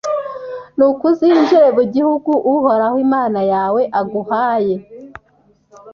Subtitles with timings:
[0.77, 4.75] nuko uzinjire mu gihugu uhoraho imana yawe aguhaye,